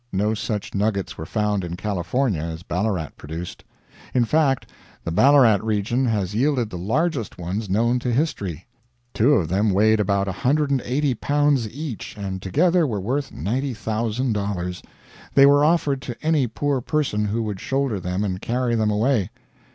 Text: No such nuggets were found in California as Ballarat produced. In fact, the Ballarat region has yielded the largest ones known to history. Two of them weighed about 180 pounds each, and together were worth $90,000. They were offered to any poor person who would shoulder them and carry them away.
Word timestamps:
No 0.11 0.33
such 0.33 0.73
nuggets 0.73 1.15
were 1.15 1.27
found 1.27 1.63
in 1.63 1.75
California 1.75 2.41
as 2.41 2.63
Ballarat 2.63 3.09
produced. 3.17 3.63
In 4.15 4.25
fact, 4.25 4.67
the 5.03 5.11
Ballarat 5.11 5.57
region 5.63 6.07
has 6.07 6.33
yielded 6.33 6.71
the 6.71 6.77
largest 6.79 7.37
ones 7.37 7.69
known 7.69 7.99
to 7.99 8.11
history. 8.11 8.65
Two 9.13 9.33
of 9.35 9.47
them 9.47 9.69
weighed 9.69 9.99
about 9.99 10.25
180 10.25 11.13
pounds 11.13 11.69
each, 11.69 12.17
and 12.17 12.41
together 12.41 12.87
were 12.87 12.99
worth 12.99 13.31
$90,000. 13.31 14.83
They 15.35 15.45
were 15.45 15.63
offered 15.63 16.01
to 16.01 16.15
any 16.23 16.47
poor 16.47 16.81
person 16.81 17.25
who 17.25 17.43
would 17.43 17.59
shoulder 17.59 17.99
them 17.99 18.23
and 18.23 18.41
carry 18.41 18.73
them 18.73 18.89
away. 18.89 19.29